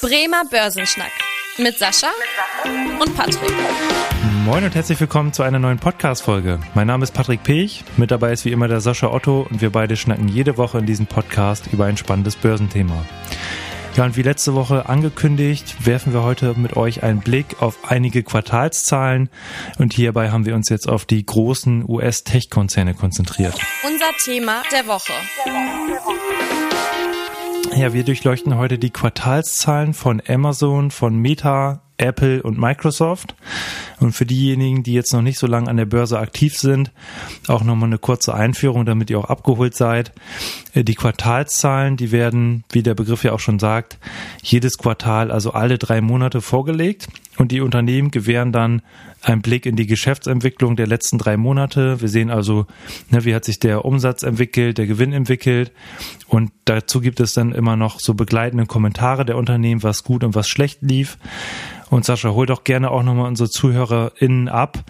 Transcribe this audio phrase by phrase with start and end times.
[0.00, 1.10] Bremer Börsenschnack
[1.56, 2.06] mit Sascha
[3.00, 3.50] und Patrick.
[4.44, 6.60] Moin und herzlich willkommen zu einer neuen Podcast-Folge.
[6.74, 9.70] Mein Name ist Patrick Pech, mit dabei ist wie immer der Sascha Otto und wir
[9.70, 13.04] beide schnacken jede Woche in diesem Podcast über ein spannendes Börsenthema.
[13.96, 18.22] Ja, und wie letzte Woche angekündigt, werfen wir heute mit euch einen Blick auf einige
[18.22, 19.28] Quartalszahlen
[19.78, 23.58] und hierbei haben wir uns jetzt auf die großen US-Tech-Konzerne konzentriert.
[23.82, 25.12] Unser Thema der Woche.
[27.76, 33.34] Ja, wir durchleuchten heute die Quartalszahlen von Amazon, von Meta, Apple und Microsoft.
[34.00, 36.92] Und für diejenigen, die jetzt noch nicht so lange an der Börse aktiv sind,
[37.48, 40.12] auch nochmal eine kurze Einführung, damit ihr auch abgeholt seid.
[40.74, 43.98] Äh, die Quartalszahlen, die werden, wie der Begriff ja auch schon sagt,
[44.42, 47.08] jedes Quartal, also alle drei Monate vorgelegt.
[47.38, 48.82] Und die Unternehmen gewähren dann
[49.22, 52.00] einen Blick in die Geschäftsentwicklung der letzten drei Monate.
[52.00, 52.66] Wir sehen also,
[53.10, 55.72] ne, wie hat sich der Umsatz entwickelt, der Gewinn entwickelt.
[56.26, 60.34] Und dazu gibt es dann immer noch so begleitende Kommentare der Unternehmen, was gut und
[60.34, 61.16] was schlecht lief.
[61.90, 64.84] Und Sascha, hol doch gerne auch nochmal unsere ZuhörerInnen ab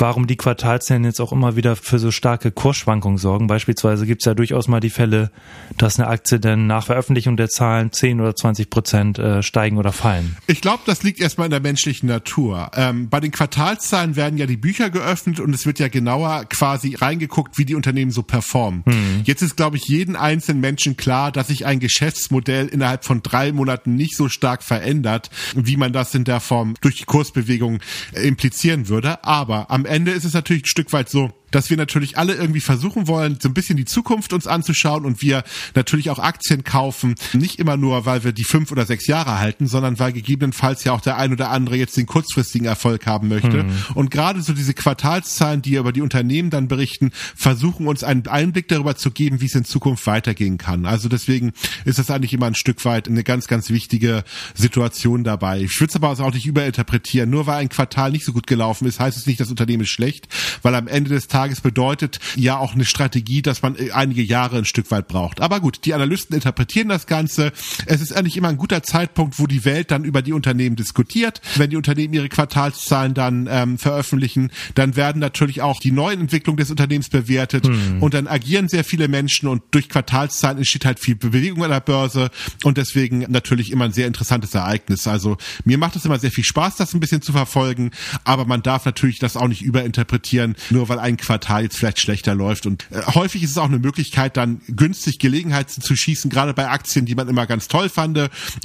[0.00, 3.46] warum die Quartalszahlen jetzt auch immer wieder für so starke Kursschwankungen sorgen.
[3.46, 5.30] Beispielsweise gibt es ja durchaus mal die Fälle,
[5.76, 9.92] dass eine Aktie dann nach Veröffentlichung der Zahlen 10 oder 20 Prozent äh, steigen oder
[9.92, 10.36] fallen.
[10.46, 12.70] Ich glaube, das liegt erstmal in der menschlichen Natur.
[12.74, 16.94] Ähm, bei den Quartalszahlen werden ja die Bücher geöffnet und es wird ja genauer quasi
[16.94, 18.82] reingeguckt, wie die Unternehmen so performen.
[18.86, 19.22] Hm.
[19.24, 23.52] Jetzt ist, glaube ich, jeden einzelnen Menschen klar, dass sich ein Geschäftsmodell innerhalb von drei
[23.52, 27.80] Monaten nicht so stark verändert, wie man das in der Form durch die Kursbewegung
[28.12, 29.22] äh, implizieren würde.
[29.24, 32.60] Aber am Ende ist es natürlich ein Stück weit so, dass wir natürlich alle irgendwie
[32.60, 37.14] versuchen wollen, so ein bisschen die Zukunft uns anzuschauen und wir natürlich auch Aktien kaufen,
[37.32, 40.92] nicht immer nur, weil wir die fünf oder sechs Jahre halten, sondern weil gegebenenfalls ja
[40.92, 43.64] auch der ein oder andere jetzt den kurzfristigen Erfolg haben möchte.
[43.64, 43.70] Mhm.
[43.94, 48.68] Und gerade so diese Quartalszahlen, die über die Unternehmen dann berichten, versuchen uns einen Einblick
[48.68, 50.86] darüber zu geben, wie es in Zukunft weitergehen kann.
[50.86, 51.52] Also deswegen
[51.84, 55.60] ist das eigentlich immer ein Stück weit eine ganz, ganz wichtige Situation dabei.
[55.60, 57.30] Ich würde es aber auch nicht überinterpretieren.
[57.30, 59.90] Nur weil ein Quartal nicht so gut gelaufen ist, heißt es nicht, das Unternehmen ist
[59.90, 60.28] schlecht,
[60.62, 64.22] weil am Ende des Tages Tages bedeutet ja auch eine Strategie, dass man äh, einige
[64.22, 65.40] Jahre ein Stück weit braucht.
[65.40, 67.52] Aber gut, die Analysten interpretieren das Ganze.
[67.86, 71.40] Es ist eigentlich immer ein guter Zeitpunkt, wo die Welt dann über die Unternehmen diskutiert.
[71.56, 76.58] Wenn die Unternehmen ihre Quartalszahlen dann ähm, veröffentlichen, dann werden natürlich auch die neuen Entwicklungen
[76.58, 78.02] des Unternehmens bewertet hm.
[78.02, 81.80] und dann agieren sehr viele Menschen und durch Quartalszahlen entsteht halt viel Bewegung an der
[81.80, 82.30] Börse
[82.64, 85.06] und deswegen natürlich immer ein sehr interessantes Ereignis.
[85.06, 87.92] Also mir macht es immer sehr viel Spaß, das ein bisschen zu verfolgen,
[88.24, 91.29] aber man darf natürlich das auch nicht überinterpretieren, nur weil ein Quartal
[91.60, 92.66] jetzt vielleicht schlechter läuft.
[92.66, 96.68] Und äh, häufig ist es auch eine Möglichkeit, dann günstig Gelegenheiten zu schießen, gerade bei
[96.68, 98.10] Aktien, die man immer ganz toll fand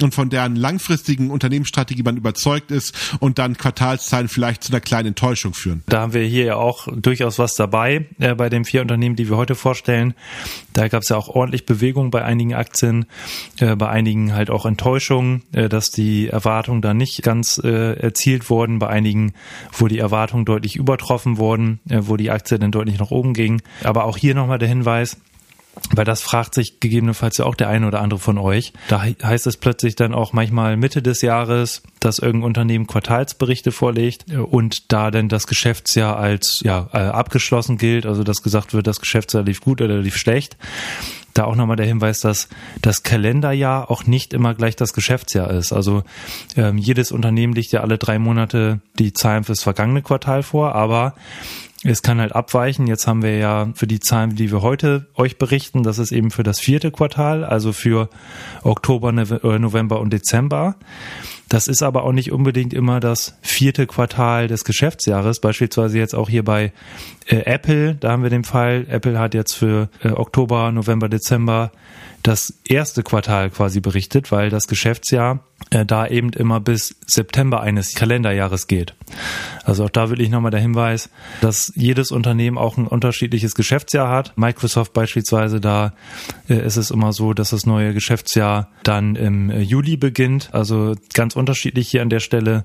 [0.02, 5.08] und von deren langfristigen Unternehmensstrategie man überzeugt ist und dann Quartalszahlen vielleicht zu einer kleinen
[5.08, 5.82] Enttäuschung führen.
[5.86, 9.28] Da haben wir hier ja auch durchaus was dabei äh, bei den vier Unternehmen, die
[9.28, 10.14] wir heute vorstellen.
[10.72, 13.06] Da gab es ja auch ordentlich Bewegung bei einigen Aktien,
[13.58, 18.50] äh, bei einigen halt auch Enttäuschungen, äh, dass die Erwartungen da nicht ganz äh, erzielt
[18.50, 19.32] wurden, bei einigen,
[19.72, 23.62] wo die Erwartungen deutlich übertroffen wurden, äh, wo die Aktie dann deutlich nach oben ging.
[23.82, 25.16] Aber auch hier nochmal der Hinweis,
[25.90, 28.72] weil das fragt sich gegebenenfalls ja auch der eine oder andere von euch.
[28.88, 34.24] Da heißt es plötzlich dann auch manchmal Mitte des Jahres, dass irgendein Unternehmen Quartalsberichte vorlegt
[34.32, 39.00] und da dann das Geschäftsjahr als ja äh, abgeschlossen gilt, also dass gesagt wird, das
[39.00, 40.56] Geschäftsjahr lief gut oder lief schlecht.
[41.34, 42.48] Da auch nochmal der Hinweis, dass
[42.80, 45.70] das Kalenderjahr auch nicht immer gleich das Geschäftsjahr ist.
[45.70, 46.02] Also
[46.56, 51.14] ähm, jedes Unternehmen legt ja alle drei Monate die Zahlen fürs vergangene Quartal vor, aber
[51.90, 52.86] es kann halt abweichen.
[52.86, 56.30] Jetzt haben wir ja für die Zahlen, die wir heute euch berichten, das ist eben
[56.30, 58.08] für das vierte Quartal, also für
[58.62, 60.76] Oktober, äh, November und Dezember.
[61.48, 65.40] Das ist aber auch nicht unbedingt immer das vierte Quartal des Geschäftsjahres.
[65.40, 66.72] Beispielsweise jetzt auch hier bei
[67.26, 71.70] äh, Apple, da haben wir den Fall, Apple hat jetzt für äh, Oktober, November, Dezember
[72.26, 77.94] das erste Quartal quasi berichtet, weil das Geschäftsjahr äh, da eben immer bis September eines
[77.94, 78.94] Kalenderjahres geht.
[79.64, 81.08] Also auch da will ich nochmal der Hinweis,
[81.40, 84.36] dass jedes Unternehmen auch ein unterschiedliches Geschäftsjahr hat.
[84.36, 85.92] Microsoft beispielsweise, da
[86.48, 90.48] äh, ist es immer so, dass das neue Geschäftsjahr dann im äh, Juli beginnt.
[90.52, 92.64] Also ganz unterschiedlich hier an der Stelle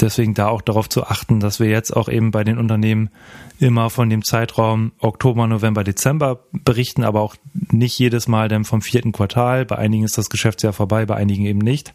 [0.00, 3.10] deswegen da auch darauf zu achten, dass wir jetzt auch eben bei den Unternehmen
[3.58, 7.36] immer von dem Zeitraum Oktober, November, Dezember berichten, aber auch
[7.70, 9.64] nicht jedes Mal dann vom vierten Quartal.
[9.64, 11.94] Bei einigen ist das Geschäftsjahr vorbei, bei einigen eben nicht.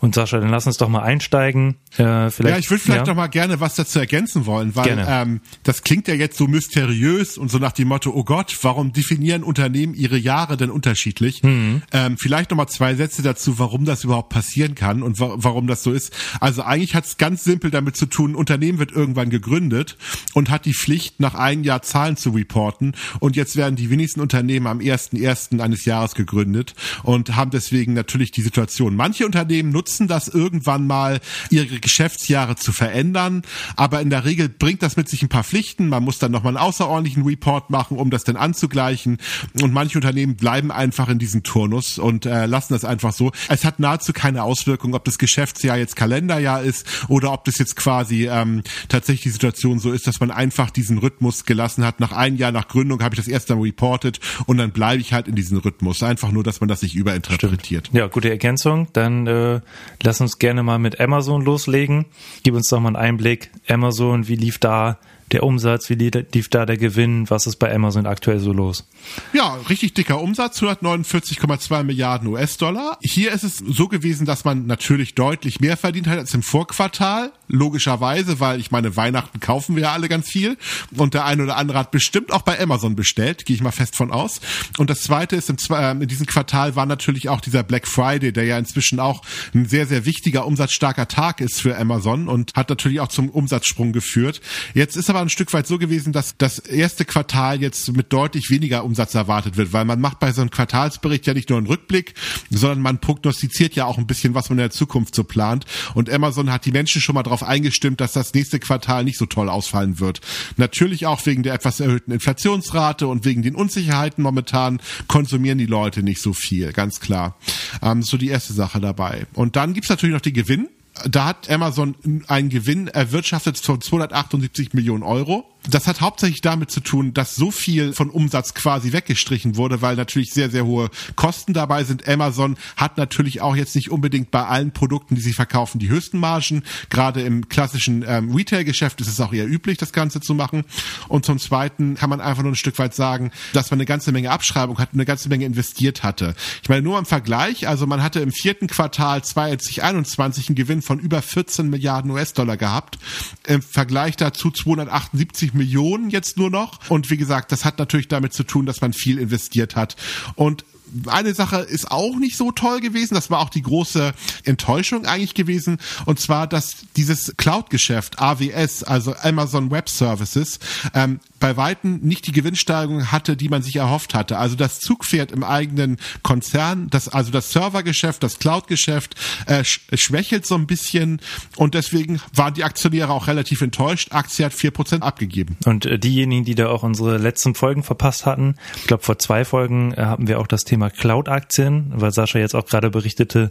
[0.00, 1.76] Und Sascha, dann lass uns doch mal einsteigen.
[1.98, 3.12] Äh, vielleicht, ja, ich würde vielleicht ja.
[3.12, 7.36] noch mal gerne was dazu ergänzen wollen, weil ähm, das klingt ja jetzt so mysteriös
[7.36, 11.42] und so nach dem Motto, oh Gott, warum definieren Unternehmen ihre Jahre denn unterschiedlich?
[11.42, 11.82] Mhm.
[11.92, 15.66] Ähm, vielleicht noch mal zwei Sätze dazu, warum das überhaupt passieren kann und wa warum
[15.66, 16.16] das so ist.
[16.40, 19.98] Also eigentlich hat es ganz simpel damit zu tun, ein Unternehmen wird irgendwann gegründet
[20.32, 22.94] und hat die Pflicht, nach einem Jahr Zahlen zu reporten.
[23.18, 25.60] Und jetzt werden die wenigsten Unternehmen am 1.1.
[25.60, 28.96] eines Jahres gegründet und haben deswegen natürlich die Situation.
[28.96, 31.20] Manche Unternehmen nutzen nutzen das irgendwann mal,
[31.50, 33.42] ihre Geschäftsjahre zu verändern.
[33.74, 35.88] Aber in der Regel bringt das mit sich ein paar Pflichten.
[35.88, 39.18] Man muss dann nochmal einen außerordentlichen Report machen, um das dann anzugleichen.
[39.60, 43.32] Und manche Unternehmen bleiben einfach in diesem Turnus und äh, lassen das einfach so.
[43.48, 47.74] Es hat nahezu keine Auswirkung, ob das Geschäftsjahr jetzt Kalenderjahr ist oder ob das jetzt
[47.74, 51.98] quasi ähm, tatsächlich die Situation so ist, dass man einfach diesen Rhythmus gelassen hat.
[51.98, 55.12] Nach einem Jahr nach Gründung habe ich das erst dann reported und dann bleibe ich
[55.12, 56.02] halt in diesem Rhythmus.
[56.04, 57.88] Einfach nur, dass man das nicht überinterpretiert.
[57.88, 57.98] Stimmt.
[57.98, 58.86] Ja, gute Ergänzung.
[58.92, 59.60] Dann äh,
[60.02, 62.06] Lass uns gerne mal mit Amazon loslegen.
[62.42, 63.50] Gib uns doch mal einen Einblick.
[63.68, 64.98] Amazon, wie lief da
[65.32, 68.88] der Umsatz, wie lief da der Gewinn, was ist bei Amazon aktuell so los?
[69.32, 72.98] Ja, richtig dicker Umsatz, 149,2 Milliarden US-Dollar.
[73.02, 77.32] Hier ist es so gewesen, dass man natürlich deutlich mehr verdient hat als im Vorquartal,
[77.48, 80.56] logischerweise, weil ich meine, Weihnachten kaufen wir ja alle ganz viel
[80.96, 83.96] und der eine oder andere hat bestimmt auch bei Amazon bestellt, gehe ich mal fest
[83.96, 84.40] von aus.
[84.78, 88.44] Und das zweite ist, äh, in diesem Quartal war natürlich auch dieser Black Friday, der
[88.44, 89.22] ja inzwischen auch
[89.54, 93.92] ein sehr, sehr wichtiger, umsatzstarker Tag ist für Amazon und hat natürlich auch zum Umsatzsprung
[93.92, 94.40] geführt.
[94.74, 98.12] Jetzt ist aber aber ein Stück weit so gewesen, dass das erste Quartal jetzt mit
[98.12, 101.58] deutlich weniger Umsatz erwartet wird, weil man macht bei so einem Quartalsbericht ja nicht nur
[101.58, 102.14] einen Rückblick,
[102.48, 105.66] sondern man prognostiziert ja auch ein bisschen, was man in der Zukunft so plant.
[105.94, 109.26] Und Amazon hat die Menschen schon mal darauf eingestimmt, dass das nächste Quartal nicht so
[109.26, 110.20] toll ausfallen wird.
[110.56, 116.02] Natürlich auch wegen der etwas erhöhten Inflationsrate und wegen den Unsicherheiten momentan konsumieren die Leute
[116.02, 117.36] nicht so viel, ganz klar.
[117.82, 119.26] Ähm, so die erste Sache dabei.
[119.34, 120.68] Und dann gibt's natürlich noch die Gewinn
[121.08, 121.94] da hat Amazon
[122.28, 125.46] einen Gewinn erwirtschaftet von 278 Millionen Euro.
[125.70, 129.96] Das hat hauptsächlich damit zu tun, dass so viel von Umsatz quasi weggestrichen wurde, weil
[129.96, 132.08] natürlich sehr, sehr hohe Kosten dabei sind.
[132.08, 136.18] Amazon hat natürlich auch jetzt nicht unbedingt bei allen Produkten, die sie verkaufen, die höchsten
[136.18, 136.62] Margen.
[136.88, 140.64] Gerade im klassischen ähm, Retail-Geschäft ist es auch eher üblich, das Ganze zu machen.
[141.08, 144.12] Und zum Zweiten kann man einfach nur ein Stück weit sagen, dass man eine ganze
[144.12, 146.34] Menge Abschreibung hat, eine ganze Menge investiert hatte.
[146.62, 150.98] Ich meine, nur im Vergleich, also man hatte im vierten Quartal 2021 einen Gewinn von
[150.98, 152.98] über 14 Milliarden US-Dollar gehabt.
[153.46, 156.78] Im Vergleich dazu 278 50 Millionen jetzt nur noch.
[156.88, 159.96] Und wie gesagt, das hat natürlich damit zu tun, dass man viel investiert hat.
[160.34, 160.64] Und
[161.06, 163.14] eine Sache ist auch nicht so toll gewesen.
[163.14, 164.12] Das war auch die große
[164.44, 165.78] Enttäuschung eigentlich gewesen.
[166.06, 170.58] Und zwar, dass dieses Cloud-Geschäft, AWS, also Amazon Web Services,
[170.94, 174.38] ähm, bei Weitem nicht die Gewinnsteigerung hatte, die man sich erhofft hatte.
[174.38, 179.16] Also das Zugpferd im eigenen Konzern, das, also das Servergeschäft, das Cloud-Geschäft
[179.46, 181.20] äh, schwächelt so ein bisschen
[181.56, 184.12] und deswegen waren die Aktionäre auch relativ enttäuscht.
[184.12, 185.56] Aktie hat vier Prozent abgegeben.
[185.64, 189.44] Und äh, diejenigen, die da auch unsere letzten Folgen verpasst hatten, ich glaube vor zwei
[189.44, 193.50] Folgen äh, haben wir auch das Thema Cloud-Aktien, weil Sascha jetzt auch gerade berichtete,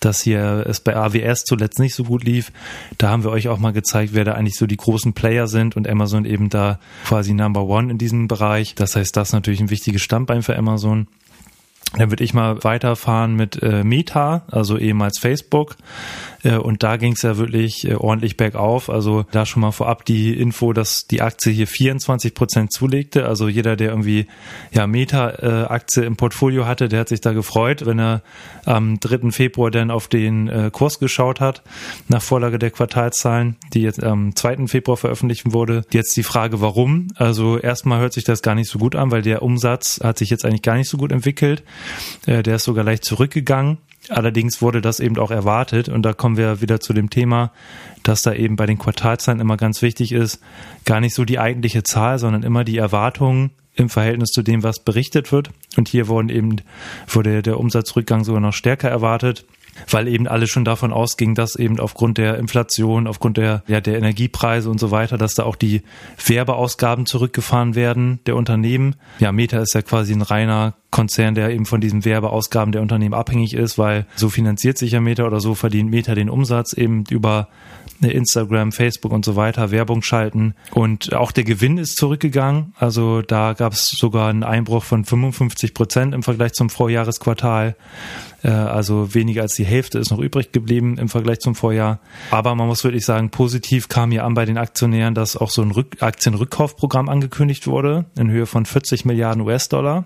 [0.00, 2.52] dass hier es bei AWS zuletzt nicht so gut lief.
[2.98, 5.76] Da haben wir euch auch mal gezeigt, wer da eigentlich so die großen Player sind
[5.76, 8.74] und Amazon eben da quasi Number One in diesem Bereich.
[8.74, 11.06] Das heißt, das ist natürlich ein wichtiges Standbein für Amazon.
[11.96, 15.76] Dann würde ich mal weiterfahren mit äh, Meta, also ehemals Facebook.
[16.48, 18.88] Äh, und da ging es ja wirklich äh, ordentlich bergauf.
[18.88, 23.26] Also da schon mal vorab die Info, dass die Aktie hier 24 Prozent zulegte.
[23.26, 24.26] Also jeder, der irgendwie
[24.72, 28.22] ja Meta-Aktie im Portfolio hatte, der hat sich da gefreut, wenn er
[28.64, 29.30] am 3.
[29.30, 31.62] Februar dann auf den äh, Kurs geschaut hat,
[32.08, 34.66] nach Vorlage der Quartalzahlen, die jetzt am 2.
[34.68, 35.84] Februar veröffentlicht wurde.
[35.90, 37.08] Jetzt die Frage, warum?
[37.16, 40.30] Also erstmal hört sich das gar nicht so gut an, weil der Umsatz hat sich
[40.30, 41.62] jetzt eigentlich gar nicht so gut entwickelt.
[42.26, 43.78] Der ist sogar leicht zurückgegangen.
[44.10, 47.52] Allerdings wurde das eben auch erwartet und da kommen wir wieder zu dem Thema,
[48.02, 50.40] dass da eben bei den Quartalzahlen immer ganz wichtig ist,
[50.84, 54.80] gar nicht so die eigentliche Zahl, sondern immer die Erwartungen im Verhältnis zu dem, was
[54.80, 55.50] berichtet wird.
[55.76, 56.56] Und hier wurden eben,
[57.06, 59.44] wurde der Umsatzrückgang sogar noch stärker erwartet
[59.90, 63.98] weil eben alle schon davon ausgingen, dass eben aufgrund der Inflation, aufgrund der, ja, der
[63.98, 65.82] Energiepreise und so weiter, dass da auch die
[66.24, 68.96] Werbeausgaben zurückgefahren werden der Unternehmen.
[69.18, 73.14] Ja, Meta ist ja quasi ein reiner Konzern, der eben von diesen Werbeausgaben der Unternehmen
[73.14, 77.04] abhängig ist, weil so finanziert sich ja Meta oder so verdient Meta den Umsatz eben
[77.10, 77.48] über
[78.00, 80.54] Instagram, Facebook und so weiter Werbung schalten.
[80.70, 82.72] Und auch der Gewinn ist zurückgegangen.
[82.78, 87.74] Also da gab es sogar einen Einbruch von 55 Prozent im Vergleich zum Vorjahresquartal.
[88.42, 91.98] Äh, also weniger als die Hälfte ist noch übrig geblieben im Vergleich zum Vorjahr.
[92.30, 95.62] Aber man muss wirklich sagen, positiv kam hier an bei den Aktionären, dass auch so
[95.62, 100.04] ein Rück Aktienrückkaufprogramm angekündigt wurde in Höhe von 40 Milliarden US-Dollar.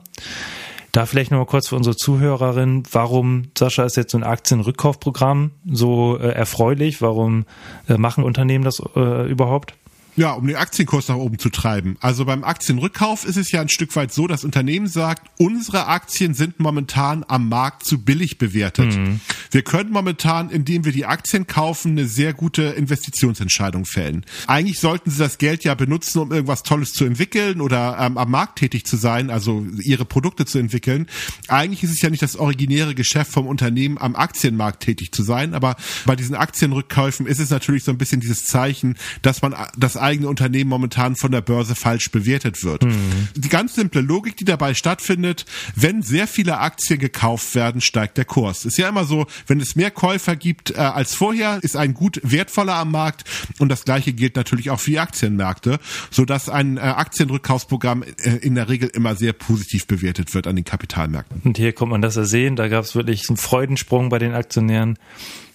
[0.92, 5.52] Da vielleicht noch mal kurz für unsere Zuhörerin, warum, Sascha, ist jetzt so ein Aktienrückkaufprogramm
[5.64, 7.00] so äh, erfreulich?
[7.00, 7.46] Warum
[7.88, 9.74] äh, machen Unternehmen das äh, überhaupt?
[10.14, 11.96] Ja, um den Aktienkurs nach oben zu treiben.
[12.00, 16.34] Also beim Aktienrückkauf ist es ja ein Stück weit so, dass Unternehmen sagt, unsere Aktien
[16.34, 18.94] sind momentan am Markt zu billig bewertet.
[18.94, 19.20] Mhm.
[19.50, 24.26] Wir können momentan, indem wir die Aktien kaufen, eine sehr gute Investitionsentscheidung fällen.
[24.46, 28.30] Eigentlich sollten sie das Geld ja benutzen, um irgendwas Tolles zu entwickeln oder ähm, am
[28.30, 31.06] Markt tätig zu sein, also ihre Produkte zu entwickeln.
[31.48, 35.54] Eigentlich ist es ja nicht das originäre Geschäft vom Unternehmen, am Aktienmarkt tätig zu sein,
[35.54, 40.01] aber bei diesen Aktienrückkäufen ist es natürlich so ein bisschen dieses Zeichen, dass man das
[40.02, 42.84] eigene Unternehmen momentan von der Börse falsch bewertet wird.
[42.84, 43.28] Mhm.
[43.36, 48.24] Die ganz simple Logik, die dabei stattfindet, wenn sehr viele Aktien gekauft werden, steigt der
[48.24, 48.64] Kurs.
[48.64, 52.20] Ist ja immer so, wenn es mehr Käufer gibt äh, als vorher, ist ein gut
[52.22, 53.24] wertvoller am Markt
[53.58, 55.78] und das gleiche gilt natürlich auch für die Aktienmärkte,
[56.10, 60.56] so dass ein äh, Aktienrückkaufsprogramm äh, in der Regel immer sehr positiv bewertet wird an
[60.56, 61.40] den Kapitalmärkten.
[61.44, 64.34] Und hier kommt man das ja sehen, da gab es wirklich einen Freudensprung bei den
[64.34, 64.98] Aktionären.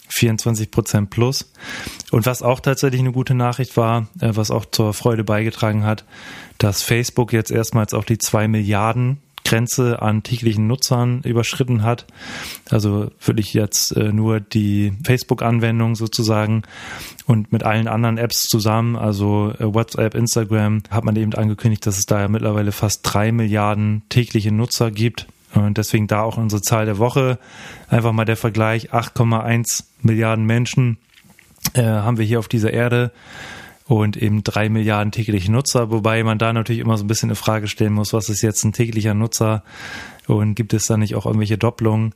[0.10, 1.52] 24 Prozent plus.
[2.12, 6.06] Und was auch tatsächlich eine gute Nachricht war, äh, was auch zur Freude beigetragen hat,
[6.58, 12.06] dass Facebook jetzt erstmals auch die zwei Milliarden Grenze an täglichen Nutzern überschritten hat.
[12.70, 16.64] Also wirklich jetzt äh, nur die Facebook-Anwendung sozusagen
[17.28, 21.98] und mit allen anderen Apps zusammen, also äh, WhatsApp, Instagram, hat man eben angekündigt, dass
[21.98, 25.28] es da ja mittlerweile fast drei Milliarden tägliche Nutzer gibt.
[25.54, 27.39] Und deswegen da auch unsere Zahl der Woche.
[27.89, 30.98] Einfach mal der Vergleich, 8,1 Milliarden Menschen
[31.74, 33.12] äh, haben wir hier auf dieser Erde
[33.88, 37.36] und eben drei Milliarden tägliche Nutzer, wobei man da natürlich immer so ein bisschen eine
[37.36, 39.63] Frage stellen muss, was ist jetzt ein täglicher Nutzer
[40.27, 42.13] und gibt es da nicht auch irgendwelche Doppelungen?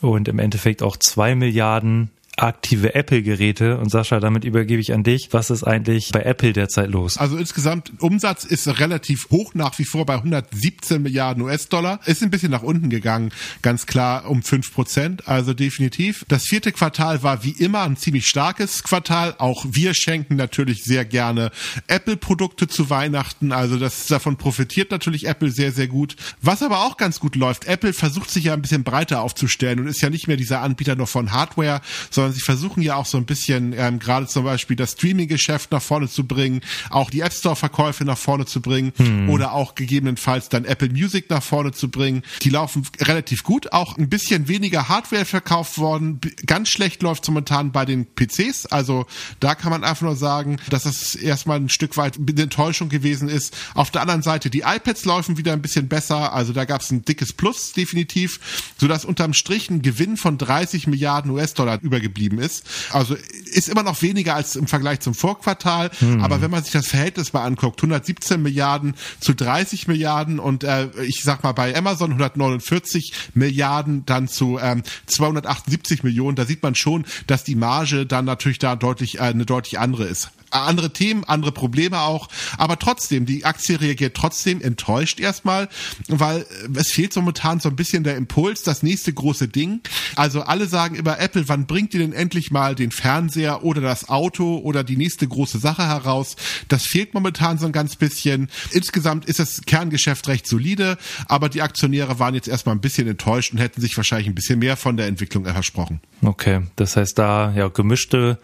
[0.00, 2.10] Und im Endeffekt auch zwei Milliarden
[2.42, 3.78] aktive Apple-Geräte.
[3.78, 5.28] Und Sascha, damit übergebe ich an dich.
[5.32, 7.16] Was ist eigentlich bei Apple derzeit los?
[7.16, 12.00] Also insgesamt Umsatz ist relativ hoch nach wie vor bei 117 Milliarden US-Dollar.
[12.06, 13.30] Ist ein bisschen nach unten gegangen,
[13.62, 15.28] ganz klar um fünf Prozent.
[15.28, 16.24] Also definitiv.
[16.28, 19.34] Das vierte Quartal war wie immer ein ziemlich starkes Quartal.
[19.38, 21.50] Auch wir schenken natürlich sehr gerne
[21.88, 23.52] Apple-Produkte zu Weihnachten.
[23.52, 26.16] Also das davon profitiert natürlich Apple sehr, sehr gut.
[26.40, 29.86] Was aber auch ganz gut läuft, Apple versucht sich ja ein bisschen breiter aufzustellen und
[29.86, 31.80] ist ja nicht mehr dieser Anbieter noch von Hardware,
[32.10, 35.82] sondern sie versuchen ja auch so ein bisschen ähm, gerade zum Beispiel das Streaming-Geschäft nach
[35.82, 36.60] vorne zu bringen,
[36.90, 39.30] auch die App Store-Verkäufe nach vorne zu bringen hm.
[39.30, 42.22] oder auch gegebenenfalls dann Apple Music nach vorne zu bringen.
[42.42, 46.20] Die laufen relativ gut, auch ein bisschen weniger Hardware verkauft worden.
[46.46, 49.06] Ganz schlecht läuft momentan bei den PCs, also
[49.40, 53.28] da kann man einfach nur sagen, dass das erstmal ein Stück weit eine Enttäuschung gewesen
[53.28, 53.56] ist.
[53.74, 56.90] Auf der anderen Seite, die iPads laufen wieder ein bisschen besser, also da gab es
[56.90, 58.40] ein dickes Plus definitiv,
[58.78, 62.64] sodass unterm Strich ein Gewinn von 30 Milliarden US-Dollar übergeblieben geblieben ist.
[62.92, 66.22] Also ist immer noch weniger als im Vergleich zum Vorquartal, hm.
[66.22, 70.88] aber wenn man sich das Verhältnis mal anguckt, 117 Milliarden zu 30 Milliarden und äh,
[71.02, 76.74] ich sag mal bei Amazon 149 Milliarden dann zu ähm, 278 Millionen, da sieht man
[76.74, 81.24] schon, dass die Marge dann natürlich da deutlich äh, eine deutlich andere ist andere Themen,
[81.24, 82.28] andere Probleme auch,
[82.58, 85.68] aber trotzdem, die Aktie reagiert trotzdem enttäuscht erstmal,
[86.08, 89.80] weil es fehlt momentan so ein bisschen der Impuls, das nächste große Ding.
[90.16, 94.08] Also alle sagen über Apple, wann bringt ihr denn endlich mal den Fernseher oder das
[94.08, 96.36] Auto oder die nächste große Sache heraus?
[96.68, 98.48] Das fehlt momentan so ein ganz bisschen.
[98.70, 103.52] Insgesamt ist das Kerngeschäft recht solide, aber die Aktionäre waren jetzt erstmal ein bisschen enttäuscht
[103.52, 106.00] und hätten sich wahrscheinlich ein bisschen mehr von der Entwicklung versprochen.
[106.22, 108.38] Okay, das heißt da ja gemischte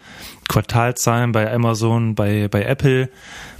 [0.47, 3.09] Quartalzahlen bei Amazon, bei, bei Apple,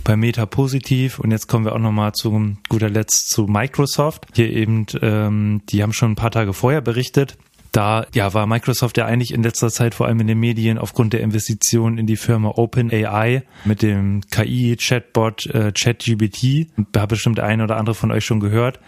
[0.04, 4.26] bei Meta positiv und jetzt kommen wir auch nochmal zu guter Letzt zu Microsoft.
[4.34, 7.38] Hier eben, ähm, die haben schon ein paar Tage vorher berichtet,
[7.78, 11.14] da ja, war Microsoft ja eigentlich in letzter Zeit vor allem in den Medien aufgrund
[11.14, 16.70] der Investitionen in die Firma OpenAI mit dem KI-Chatbot äh, ChatGBT.
[16.92, 18.80] Da hat bestimmt der eine oder andere von euch schon gehört.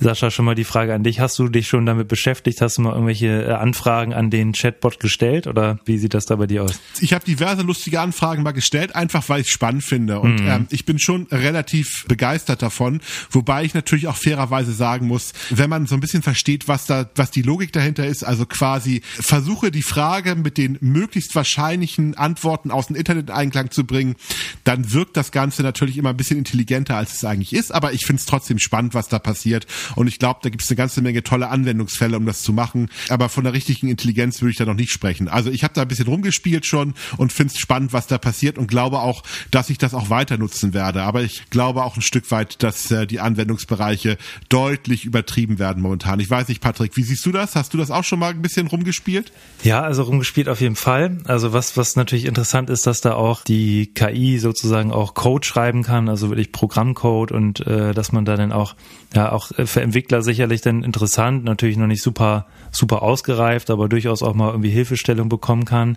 [0.00, 1.20] Sascha, schon mal die Frage an dich.
[1.20, 2.62] Hast du dich schon damit beschäftigt?
[2.62, 6.36] Hast du mal irgendwelche äh, Anfragen an den Chatbot gestellt oder wie sieht das da
[6.36, 6.80] bei dir aus?
[7.00, 10.20] Ich habe diverse lustige Anfragen mal gestellt, einfach weil ich es spannend finde.
[10.20, 10.48] Und mhm.
[10.48, 13.00] ähm, ich bin schon relativ begeistert davon,
[13.30, 17.10] wobei ich natürlich auch fairerweise sagen muss, wenn man so ein bisschen versteht, was da,
[17.14, 22.16] was die Logik dahinter ist, also also quasi versuche die Frage mit den möglichst wahrscheinlichen
[22.16, 24.14] Antworten aus dem Internet in Einklang zu bringen,
[24.62, 27.74] dann wirkt das Ganze natürlich immer ein bisschen intelligenter, als es eigentlich ist.
[27.74, 29.66] Aber ich finde es trotzdem spannend, was da passiert.
[29.96, 32.90] Und ich glaube, da gibt es eine ganze Menge tolle Anwendungsfälle, um das zu machen.
[33.08, 35.26] Aber von der richtigen Intelligenz würde ich da noch nicht sprechen.
[35.26, 38.56] Also ich habe da ein bisschen rumgespielt schon und finde es spannend, was da passiert
[38.56, 41.02] und glaube auch, dass ich das auch weiter nutzen werde.
[41.02, 44.16] Aber ich glaube auch ein Stück weit, dass äh, die Anwendungsbereiche
[44.48, 46.20] deutlich übertrieben werden momentan.
[46.20, 47.56] Ich weiß nicht, Patrick, wie siehst du das?
[47.56, 49.32] Hast du das auch schon schon mal ein bisschen rumgespielt?
[49.62, 51.18] Ja, also rumgespielt auf jeden Fall.
[51.24, 55.82] Also was, was natürlich interessant ist, dass da auch die KI sozusagen auch Code schreiben
[55.82, 58.74] kann, also wirklich Programmcode und äh, dass man da dann auch,
[59.14, 64.22] ja, auch für Entwickler sicherlich dann interessant, natürlich noch nicht super, super ausgereift, aber durchaus
[64.22, 65.96] auch mal irgendwie Hilfestellung bekommen kann.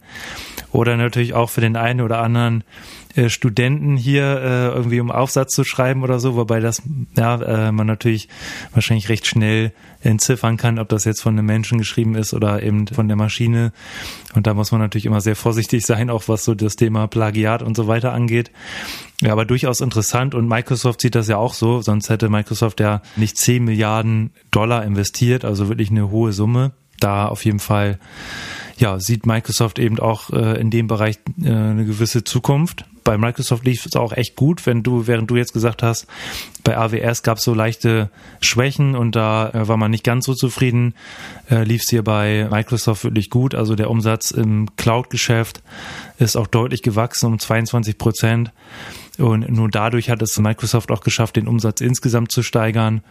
[0.72, 2.64] Oder natürlich auch für den einen oder anderen
[3.16, 6.82] äh, Studenten hier äh, irgendwie um Aufsatz zu schreiben oder so, wobei das
[7.18, 8.30] ja äh, man natürlich
[8.74, 12.88] wahrscheinlich recht schnell entziffern kann, ob das jetzt von einem Menschen geschrieben ist oder eben
[12.88, 13.72] von der Maschine.
[14.34, 17.64] Und da muss man natürlich immer sehr vorsichtig sein, auch was so das Thema Plagiat
[17.64, 18.52] und so weiter angeht.
[19.22, 23.02] Ja, aber durchaus interessant und Microsoft sieht das ja auch so, sonst hätte Microsoft ja
[23.16, 26.72] nicht 10 Milliarden Dollar investiert, also wirklich eine hohe Summe.
[27.00, 28.00] Da auf jeden Fall
[28.78, 32.86] ja, sieht Microsoft eben auch äh, in dem Bereich äh, eine gewisse Zukunft.
[33.04, 36.08] Bei Microsoft lief es auch echt gut, wenn du, während du jetzt gesagt hast,
[36.64, 40.34] bei AWS gab es so leichte Schwächen und da äh, war man nicht ganz so
[40.34, 40.94] zufrieden,
[41.50, 43.56] äh, lief es hier bei Microsoft wirklich gut.
[43.56, 45.62] Also der Umsatz im Cloud-Geschäft
[46.20, 48.52] ist auch deutlich gewachsen um 22 Prozent.
[49.18, 53.02] Und nur dadurch hat es Microsoft auch geschafft, den Umsatz insgesamt zu steigern.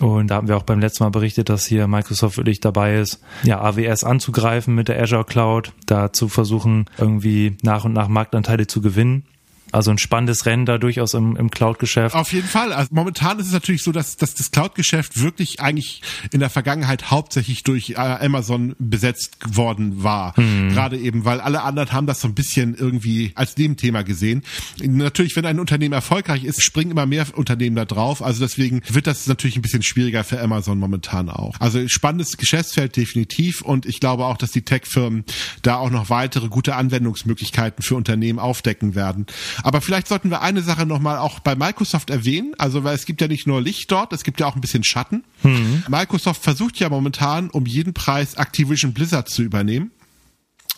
[0.00, 3.22] Und da haben wir auch beim letzten Mal berichtet, dass hier Microsoft wirklich dabei ist,
[3.42, 8.66] ja, AWS anzugreifen mit der Azure Cloud, da zu versuchen, irgendwie nach und nach Marktanteile
[8.66, 9.24] zu gewinnen.
[9.72, 12.14] Also ein spannendes Rennen da durchaus im, im Cloud-Geschäft.
[12.14, 12.72] Auf jeden Fall.
[12.72, 17.10] Also momentan ist es natürlich so, dass, dass das Cloud-Geschäft wirklich eigentlich in der Vergangenheit
[17.10, 20.36] hauptsächlich durch äh, Amazon besetzt worden war.
[20.36, 20.70] Hm.
[20.70, 24.42] Gerade eben, weil alle anderen haben das so ein bisschen irgendwie als Nebenthema gesehen.
[24.82, 28.22] Natürlich, wenn ein Unternehmen erfolgreich ist, springen immer mehr Unternehmen da drauf.
[28.22, 31.58] Also deswegen wird das natürlich ein bisschen schwieriger für Amazon momentan auch.
[31.60, 35.24] Also spannendes Geschäftsfeld definitiv und ich glaube auch, dass die Tech-Firmen
[35.62, 39.26] da auch noch weitere gute Anwendungsmöglichkeiten für Unternehmen aufdecken werden.
[39.62, 42.54] Aber vielleicht sollten wir eine Sache nochmal auch bei Microsoft erwähnen.
[42.58, 44.84] Also, weil es gibt ja nicht nur Licht dort, es gibt ja auch ein bisschen
[44.84, 45.24] Schatten.
[45.42, 45.84] Mhm.
[45.88, 49.90] Microsoft versucht ja momentan um jeden Preis Activision Blizzard zu übernehmen.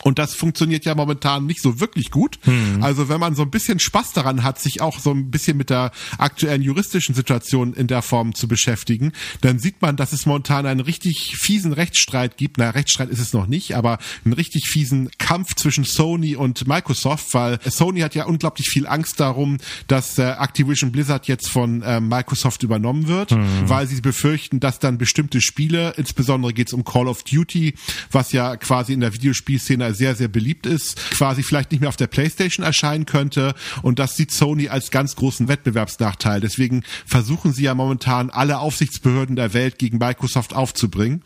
[0.05, 2.39] Und das funktioniert ja momentan nicht so wirklich gut.
[2.43, 2.83] Hm.
[2.83, 5.71] Also wenn man so ein bisschen Spaß daran hat, sich auch so ein bisschen mit
[5.71, 10.67] der aktuellen juristischen Situation in der Form zu beschäftigen, dann sieht man, dass es momentan
[10.67, 12.59] einen richtig fiesen Rechtsstreit gibt.
[12.59, 17.33] Na, Rechtsstreit ist es noch nicht, aber einen richtig fiesen Kampf zwischen Sony und Microsoft,
[17.33, 19.57] weil Sony hat ja unglaublich viel Angst darum,
[19.87, 23.69] dass äh, Activision Blizzard jetzt von äh, Microsoft übernommen wird, hm.
[23.71, 27.75] weil sie befürchten, dass dann bestimmte Spiele, insbesondere geht es um Call of Duty,
[28.13, 31.97] was ja quasi in der Videospielszene sehr, sehr beliebt ist, quasi vielleicht nicht mehr auf
[31.97, 33.55] der Playstation erscheinen könnte.
[33.83, 36.41] Und das sieht Sony als ganz großen Wettbewerbsnachteil.
[36.41, 41.23] Deswegen versuchen sie ja momentan alle Aufsichtsbehörden der Welt gegen Microsoft aufzubringen.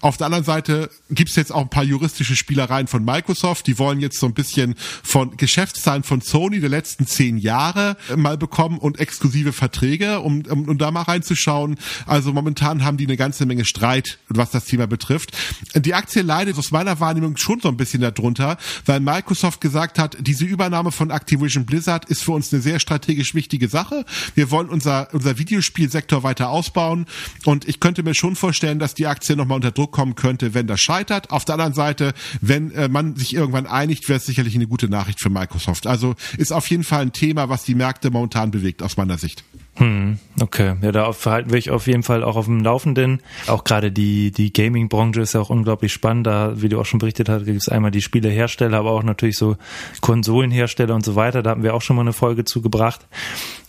[0.00, 3.66] Auf der anderen Seite gibt es jetzt auch ein paar juristische Spielereien von Microsoft.
[3.66, 8.36] Die wollen jetzt so ein bisschen von Geschäftszahlen von Sony der letzten zehn Jahre mal
[8.36, 11.76] bekommen und exklusive Verträge, um, um, um da mal reinzuschauen.
[12.06, 15.36] Also momentan haben die eine ganze Menge Streit, was das Thema betrifft.
[15.74, 20.16] Die Aktie leidet aus meiner Wahrnehmung schon so ein bisschen darunter, weil Microsoft gesagt hat,
[20.20, 24.04] diese Übernahme von Activision Blizzard ist für uns eine sehr strategisch wichtige Sache.
[24.34, 27.06] Wir wollen unser, unser Videospielsektor weiter ausbauen
[27.44, 30.66] und ich könnte mir schon vorstellen, dass die Aktie nochmal unter Druck kommen könnte, wenn
[30.66, 31.30] das scheitert.
[31.30, 34.88] Auf der anderen Seite, wenn äh, man sich irgendwann einigt, wäre es sicherlich eine gute
[34.88, 35.86] Nachricht für Microsoft.
[35.86, 39.44] Also ist auf jeden Fall ein Thema, was die Märkte momentan bewegt, aus meiner Sicht.
[39.80, 40.76] Hm, okay.
[40.82, 43.22] Ja, da verhalten wir ich auf jeden Fall auch auf dem Laufenden.
[43.46, 46.26] Auch gerade die, die Gaming-Branche ist ja auch unglaublich spannend.
[46.26, 49.38] Da, wie du auch schon berichtet hast, gibt es einmal die Spielehersteller, aber auch natürlich
[49.38, 49.56] so
[50.02, 51.42] Konsolenhersteller und so weiter.
[51.42, 53.06] Da haben wir auch schon mal eine Folge zugebracht.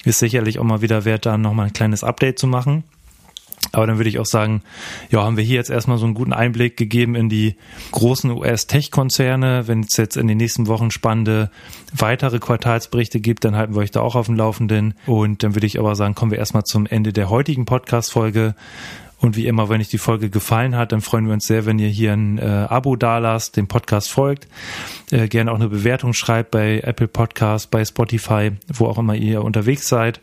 [0.04, 2.84] Ist sicherlich auch mal wieder wert, da nochmal ein kleines Update zu machen.
[3.72, 4.64] Aber dann würde ich auch sagen,
[5.10, 7.56] ja, haben wir hier jetzt erstmal so einen guten Einblick gegeben in die
[7.92, 9.68] großen US-Tech-Konzerne.
[9.68, 11.50] Wenn es jetzt in den nächsten Wochen spannende
[11.94, 14.94] weitere Quartalsberichte gibt, dann halten wir euch da auch auf dem Laufenden.
[15.06, 18.56] Und dann würde ich aber sagen, kommen wir erstmal zum Ende der heutigen Podcast-Folge.
[19.22, 21.80] Und wie immer, wenn euch die Folge gefallen hat, dann freuen wir uns sehr, wenn
[21.80, 24.48] ihr hier ein äh, Abo dalasst, dem Podcast folgt,
[25.12, 29.44] äh, gerne auch eine Bewertung schreibt bei Apple Podcast, bei Spotify, wo auch immer ihr
[29.44, 30.20] unterwegs seid.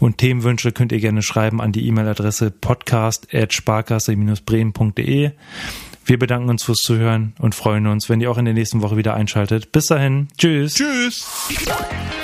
[0.00, 5.32] Und Themenwünsche könnt ihr gerne schreiben an die E-Mail-Adresse podcast.sparkasse-bremen.de.
[6.06, 8.96] Wir bedanken uns fürs Zuhören und freuen uns, wenn ihr auch in der nächsten Woche
[8.96, 9.72] wieder einschaltet.
[9.72, 10.28] Bis dahin.
[10.38, 10.72] Tschüss.
[10.72, 11.26] Tschüss.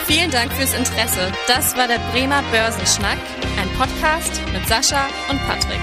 [0.07, 1.31] Vielen Dank fürs Interesse.
[1.47, 3.19] Das war der Bremer Börsenschnack,
[3.61, 5.83] ein Podcast mit Sascha und Patrick.